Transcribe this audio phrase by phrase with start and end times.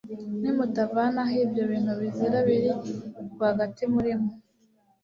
[0.41, 2.69] nimutavanaho ibyo bintu bizira biri
[3.31, 4.33] rwagati muri mwe